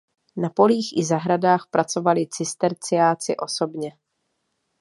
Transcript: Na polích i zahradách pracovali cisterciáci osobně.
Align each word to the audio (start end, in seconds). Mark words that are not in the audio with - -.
Na 0.37 0.49
polích 0.49 0.97
i 0.97 1.03
zahradách 1.03 1.67
pracovali 1.71 2.27
cisterciáci 2.27 3.37
osobně. 3.37 3.97